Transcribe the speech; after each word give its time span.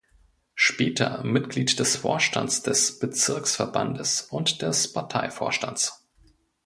Später 0.55 1.23
Mitglied 1.23 1.77
des 1.77 1.95
Vorstands 1.97 2.63
des 2.63 2.97
Bezirksverbandes 2.97 4.23
und 4.23 4.63
des 4.63 4.91
Parteivorstands. 4.93 6.07